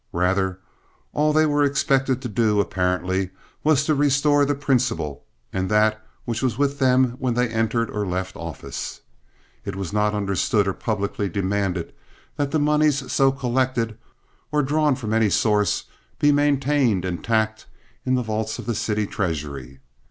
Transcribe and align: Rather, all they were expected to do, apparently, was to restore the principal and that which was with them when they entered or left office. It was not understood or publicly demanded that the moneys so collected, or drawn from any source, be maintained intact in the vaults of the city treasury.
Rather, 0.13 0.59
all 1.13 1.31
they 1.31 1.45
were 1.45 1.63
expected 1.63 2.23
to 2.23 2.27
do, 2.27 2.59
apparently, 2.59 3.29
was 3.63 3.85
to 3.85 3.93
restore 3.93 4.43
the 4.45 4.55
principal 4.55 5.23
and 5.53 5.69
that 5.69 6.03
which 6.25 6.41
was 6.41 6.57
with 6.57 6.79
them 6.79 7.09
when 7.19 7.35
they 7.35 7.47
entered 7.49 7.87
or 7.91 8.03
left 8.03 8.35
office. 8.35 9.01
It 9.63 9.75
was 9.75 9.93
not 9.93 10.15
understood 10.15 10.67
or 10.67 10.73
publicly 10.73 11.29
demanded 11.29 11.93
that 12.35 12.49
the 12.49 12.57
moneys 12.57 13.11
so 13.11 13.31
collected, 13.31 13.95
or 14.51 14.63
drawn 14.63 14.95
from 14.95 15.13
any 15.13 15.29
source, 15.29 15.83
be 16.17 16.31
maintained 16.31 17.05
intact 17.05 17.67
in 18.03 18.15
the 18.15 18.23
vaults 18.23 18.57
of 18.57 18.65
the 18.65 18.73
city 18.73 19.05
treasury. 19.05 19.81